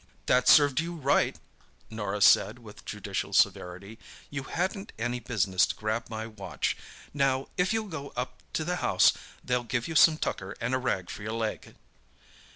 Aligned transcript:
"That 0.25 0.47
served 0.47 0.79
you 0.79 0.95
right," 0.95 1.37
Norah 1.91 2.21
said, 2.21 2.57
with 2.57 2.85
judicial 2.85 3.33
severity. 3.33 3.99
"You 4.31 4.41
hadn't 4.45 4.91
any 4.97 5.19
business 5.19 5.67
to 5.67 5.75
grab 5.75 6.09
my 6.09 6.25
watch. 6.25 6.75
Now, 7.13 7.49
if 7.55 7.71
you'll 7.71 7.85
go 7.85 8.09
up 8.15 8.41
to 8.53 8.65
the 8.65 8.77
house 8.77 9.13
they'll 9.43 9.61
give 9.63 9.87
you 9.87 9.93
some 9.93 10.17
tucker 10.17 10.57
and 10.59 10.73
a 10.73 10.79
rag 10.79 11.11
for 11.11 11.21
your 11.21 11.33
leg!" 11.33 11.75